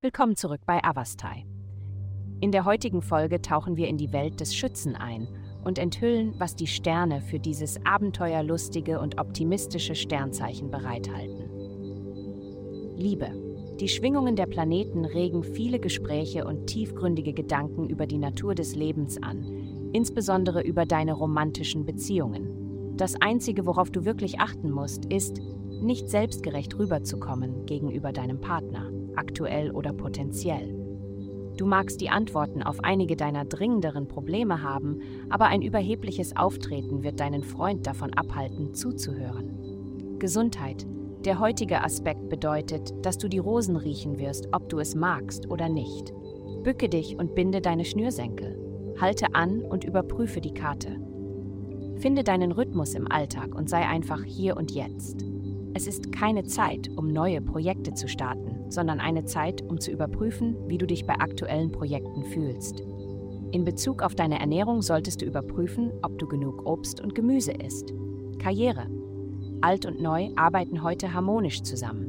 Willkommen 0.00 0.36
zurück 0.36 0.60
bei 0.66 0.84
Avastai. 0.84 1.46
In 2.40 2.52
der 2.52 2.66
heutigen 2.66 3.00
Folge 3.00 3.40
tauchen 3.40 3.76
wir 3.76 3.88
in 3.88 3.96
die 3.96 4.12
Welt 4.12 4.38
des 4.38 4.54
Schützen 4.54 4.96
ein 4.96 5.28
und 5.64 5.78
enthüllen, 5.78 6.34
was 6.38 6.54
die 6.54 6.66
Sterne 6.66 7.22
für 7.22 7.38
dieses 7.38 7.84
abenteuerlustige 7.86 9.00
und 9.00 9.18
optimistische 9.18 9.94
Sternzeichen 9.94 10.70
bereithalten. 10.70 11.48
Liebe. 12.96 13.30
Die 13.80 13.88
Schwingungen 13.88 14.36
der 14.36 14.46
Planeten 14.46 15.04
regen 15.04 15.42
viele 15.42 15.80
Gespräche 15.80 16.44
und 16.44 16.66
tiefgründige 16.66 17.32
Gedanken 17.32 17.88
über 17.88 18.06
die 18.06 18.18
Natur 18.18 18.54
des 18.54 18.76
Lebens 18.76 19.20
an, 19.22 19.90
insbesondere 19.92 20.62
über 20.62 20.84
deine 20.84 21.14
romantischen 21.14 21.84
Beziehungen. 21.86 22.94
Das 22.96 23.16
Einzige, 23.20 23.66
worauf 23.66 23.90
du 23.90 24.04
wirklich 24.04 24.38
achten 24.38 24.70
musst, 24.70 25.06
ist, 25.06 25.40
nicht 25.84 26.08
selbstgerecht 26.08 26.78
rüberzukommen 26.78 27.66
gegenüber 27.66 28.12
deinem 28.12 28.40
Partner 28.40 28.90
aktuell 29.16 29.70
oder 29.70 29.92
potenziell. 29.92 30.74
Du 31.56 31.66
magst 31.66 32.00
die 32.00 32.10
Antworten 32.10 32.64
auf 32.64 32.82
einige 32.82 33.14
deiner 33.14 33.44
dringenderen 33.44 34.08
Probleme 34.08 34.62
haben, 34.62 35.00
aber 35.30 35.46
ein 35.46 35.62
überhebliches 35.62 36.36
Auftreten 36.36 37.04
wird 37.04 37.20
deinen 37.20 37.44
Freund 37.44 37.86
davon 37.86 38.12
abhalten, 38.14 38.74
zuzuhören. 38.74 40.18
Gesundheit. 40.18 40.84
Der 41.24 41.38
heutige 41.38 41.82
Aspekt 41.82 42.28
bedeutet, 42.28 42.92
dass 43.02 43.18
du 43.18 43.28
die 43.28 43.38
Rosen 43.38 43.76
riechen 43.76 44.18
wirst, 44.18 44.48
ob 44.52 44.68
du 44.68 44.78
es 44.78 44.94
magst 44.94 45.48
oder 45.48 45.68
nicht. 45.68 46.12
Bücke 46.64 46.88
dich 46.88 47.18
und 47.18 47.34
binde 47.34 47.60
deine 47.60 47.84
Schnürsenkel. 47.84 48.58
Halte 49.00 49.34
an 49.34 49.60
und 49.62 49.84
überprüfe 49.84 50.40
die 50.40 50.54
Karte. 50.54 51.00
Finde 51.96 52.24
deinen 52.24 52.52
Rhythmus 52.52 52.94
im 52.94 53.10
Alltag 53.10 53.54
und 53.54 53.70
sei 53.70 53.86
einfach 53.86 54.22
hier 54.24 54.56
und 54.56 54.72
jetzt. 54.72 55.24
Es 55.76 55.88
ist 55.88 56.12
keine 56.12 56.44
Zeit, 56.44 56.88
um 56.96 57.08
neue 57.08 57.40
Projekte 57.40 57.94
zu 57.94 58.06
starten, 58.06 58.70
sondern 58.70 59.00
eine 59.00 59.24
Zeit, 59.24 59.60
um 59.62 59.80
zu 59.80 59.90
überprüfen, 59.90 60.56
wie 60.68 60.78
du 60.78 60.86
dich 60.86 61.04
bei 61.04 61.14
aktuellen 61.14 61.72
Projekten 61.72 62.22
fühlst. 62.26 62.80
In 63.50 63.64
Bezug 63.64 64.00
auf 64.00 64.14
deine 64.14 64.38
Ernährung 64.38 64.82
solltest 64.82 65.20
du 65.20 65.26
überprüfen, 65.26 65.90
ob 66.02 66.16
du 66.18 66.28
genug 66.28 66.64
Obst 66.64 67.00
und 67.00 67.16
Gemüse 67.16 67.50
isst. 67.52 67.92
Karriere. 68.38 68.86
Alt 69.62 69.84
und 69.84 70.00
Neu 70.00 70.30
arbeiten 70.36 70.84
heute 70.84 71.12
harmonisch 71.12 71.62
zusammen. 71.62 72.08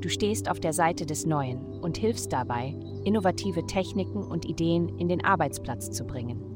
Du 0.00 0.08
stehst 0.08 0.50
auf 0.50 0.58
der 0.58 0.72
Seite 0.72 1.04
des 1.04 1.26
Neuen 1.26 1.60
und 1.82 1.98
hilfst 1.98 2.32
dabei, 2.32 2.74
innovative 3.04 3.66
Techniken 3.66 4.22
und 4.22 4.46
Ideen 4.46 4.88
in 4.98 5.08
den 5.08 5.22
Arbeitsplatz 5.22 5.90
zu 5.90 6.04
bringen. 6.04 6.53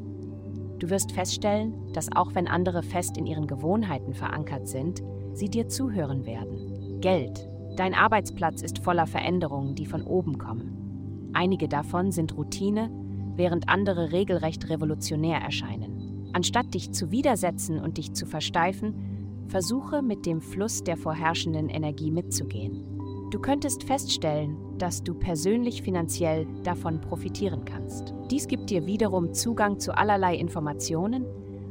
Du 0.78 0.90
wirst 0.90 1.12
feststellen, 1.12 1.74
dass 1.92 2.12
auch 2.14 2.34
wenn 2.34 2.46
andere 2.46 2.82
fest 2.82 3.16
in 3.16 3.26
ihren 3.26 3.46
Gewohnheiten 3.46 4.14
verankert 4.14 4.68
sind, 4.68 5.02
sie 5.32 5.48
dir 5.48 5.68
zuhören 5.68 6.24
werden. 6.24 7.00
Geld. 7.00 7.48
Dein 7.76 7.94
Arbeitsplatz 7.94 8.62
ist 8.62 8.80
voller 8.80 9.06
Veränderungen, 9.06 9.74
die 9.74 9.86
von 9.86 10.02
oben 10.02 10.38
kommen. 10.38 11.30
Einige 11.32 11.68
davon 11.68 12.10
sind 12.10 12.36
Routine, 12.36 12.90
während 13.36 13.68
andere 13.68 14.12
regelrecht 14.12 14.68
revolutionär 14.68 15.38
erscheinen. 15.40 16.30
Anstatt 16.32 16.74
dich 16.74 16.92
zu 16.92 17.10
widersetzen 17.10 17.78
und 17.78 17.98
dich 17.98 18.12
zu 18.12 18.26
versteifen, 18.26 19.46
versuche 19.48 20.02
mit 20.02 20.26
dem 20.26 20.40
Fluss 20.40 20.82
der 20.84 20.96
vorherrschenden 20.96 21.68
Energie 21.68 22.10
mitzugehen. 22.10 22.97
Du 23.30 23.38
könntest 23.38 23.84
feststellen, 23.84 24.56
dass 24.78 25.02
du 25.02 25.12
persönlich 25.12 25.82
finanziell 25.82 26.46
davon 26.64 27.00
profitieren 27.00 27.66
kannst. 27.66 28.14
Dies 28.30 28.48
gibt 28.48 28.70
dir 28.70 28.86
wiederum 28.86 29.34
Zugang 29.34 29.78
zu 29.78 29.94
allerlei 29.94 30.34
Informationen, 30.34 31.26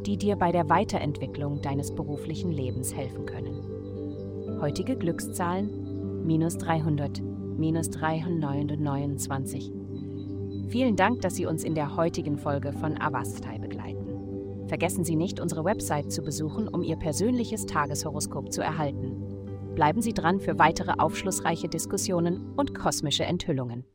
die 0.05 0.17
dir 0.17 0.35
bei 0.35 0.51
der 0.51 0.69
Weiterentwicklung 0.69 1.61
deines 1.63 1.95
beruflichen 1.95 2.51
Lebens 2.51 2.95
helfen 2.95 3.25
können. 3.25 4.59
Heutige 4.61 4.95
Glückszahlen 4.95 6.25
minus 6.27 6.57
300, 6.59 7.23
minus 7.57 7.89
329. 7.89 9.71
Vielen 10.67 10.95
Dank, 10.95 11.21
dass 11.21 11.35
Sie 11.35 11.47
uns 11.47 11.63
in 11.63 11.73
der 11.73 11.95
heutigen 11.95 12.37
Folge 12.37 12.71
von 12.71 13.01
Avastai 13.01 13.57
begleiten. 13.57 14.67
Vergessen 14.67 15.03
Sie 15.03 15.15
nicht, 15.15 15.39
unsere 15.39 15.63
Website 15.63 16.11
zu 16.11 16.21
besuchen, 16.21 16.67
um 16.67 16.83
Ihr 16.83 16.97
persönliches 16.97 17.65
Tageshoroskop 17.65 18.51
zu 18.51 18.61
erhalten. 18.61 19.26
Bleiben 19.77 20.01
Sie 20.01 20.15
dran 20.15 20.39
für 20.39 20.57
weitere 20.57 20.93
aufschlussreiche 20.97 21.69
Diskussionen 21.69 22.51
und 22.55 22.73
kosmische 22.73 23.25
Enthüllungen. 23.25 23.85